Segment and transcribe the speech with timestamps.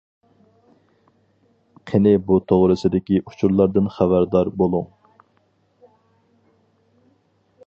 [1.91, 4.91] قېنى بۇ توغرىسىدىكى ئۇچۇرلاردىن خەۋەردار بولۇڭ.